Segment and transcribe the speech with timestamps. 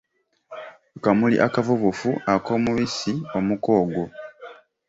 [0.97, 4.05] Akamuli akavubufu ak’omubisi omuka ogwo.